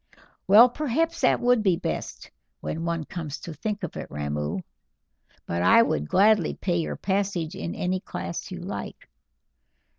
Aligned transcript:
"Well, 0.47 0.67
perhaps 0.67 1.23
it 1.23 1.39
would 1.39 1.61
be 1.61 1.75
best, 1.77 2.31
when 2.59 2.85
one 2.85 3.03
comes 3.03 3.37
to 3.41 3.53
think 3.53 3.83
of 3.83 3.95
it, 3.95 4.09
Ramoo; 4.09 4.61
but 5.45 5.61
I 5.61 5.83
would 5.83 6.07
gladly 6.09 6.55
pay 6.55 6.77
your 6.77 6.95
passage 6.95 7.53
in 7.53 7.75
any 7.75 7.99
class 7.99 8.49
you 8.49 8.61
like." 8.61 9.07